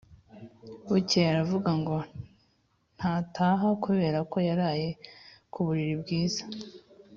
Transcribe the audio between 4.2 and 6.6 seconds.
ko yaraye ku buriri bwiza,